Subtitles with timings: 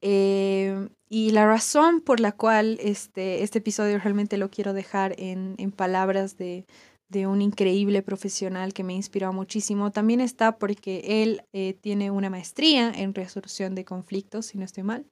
[0.00, 5.70] Y la razón por la cual este, este episodio realmente lo quiero dejar en, en
[5.70, 6.66] palabras de,
[7.08, 12.30] de, un increíble profesional que me inspiró muchísimo, también está porque él eh, tiene una
[12.30, 15.06] maestría en resolución de conflictos, si no estoy mal.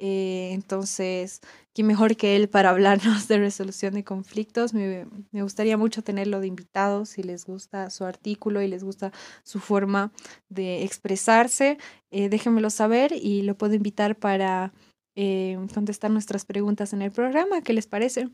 [0.00, 1.40] Eh, entonces,
[1.74, 4.74] ¿quién mejor que él para hablarnos de resolución de conflictos?
[4.74, 9.12] Me, me, gustaría mucho tenerlo de invitado si les gusta su artículo y les gusta
[9.42, 10.12] su forma
[10.48, 11.78] de expresarse.
[12.10, 14.72] Eh, déjenmelo saber y lo puedo invitar para
[15.16, 17.62] eh, contestar nuestras preguntas en el programa.
[17.62, 18.28] ¿Qué les parece?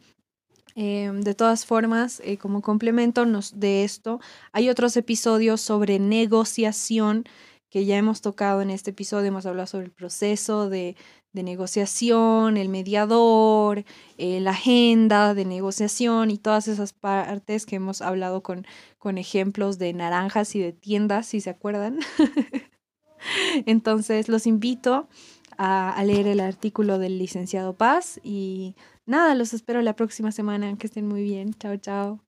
[0.77, 3.25] Eh, de todas formas, eh, como complemento
[3.55, 4.21] de esto,
[4.53, 7.25] hay otros episodios sobre negociación
[7.71, 9.27] que ya hemos tocado en este episodio.
[9.27, 10.97] Hemos hablado sobre el proceso de,
[11.33, 13.85] de negociación, el mediador,
[14.17, 18.67] la agenda de negociación y todas esas partes que hemos hablado con,
[18.99, 21.99] con ejemplos de naranjas y de tiendas, si se acuerdan.
[23.67, 25.09] Entonces, los invito
[25.59, 28.75] a, leer el artículo del licenciado Paz y
[29.07, 30.77] nada, los espero la próxima semana.
[30.79, 31.55] Que estén muy bien.
[31.55, 32.24] Chao, chao.